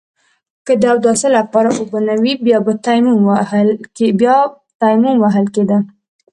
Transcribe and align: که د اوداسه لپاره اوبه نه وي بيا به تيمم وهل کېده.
که 0.65 0.73
د 0.81 0.83
اوداسه 0.93 1.27
لپاره 1.37 1.69
اوبه 1.79 1.99
نه 2.07 2.15
وي 2.21 2.33
بيا 2.45 2.57
به 2.65 2.73
تيمم 2.85 3.19
وهل 5.27 5.45
کېده. 5.55 5.79